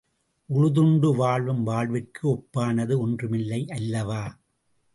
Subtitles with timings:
[0.49, 4.23] உழுதுண்டு வாழும் வாழ்விற்கு ஒப்பானது ஒன்றுமில்லை அல்லவா?